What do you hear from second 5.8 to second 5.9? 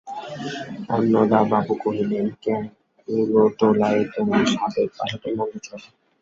না।